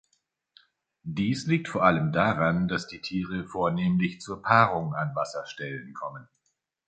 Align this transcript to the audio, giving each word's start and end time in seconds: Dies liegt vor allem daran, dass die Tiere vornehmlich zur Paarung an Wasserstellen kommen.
Dies 1.03 1.45
liegt 1.45 1.67
vor 1.67 1.83
allem 1.83 2.11
daran, 2.11 2.67
dass 2.67 2.87
die 2.87 3.01
Tiere 3.01 3.43
vornehmlich 3.45 4.19
zur 4.19 4.41
Paarung 4.41 4.95
an 4.95 5.13
Wasserstellen 5.13 5.93
kommen. 5.93 6.27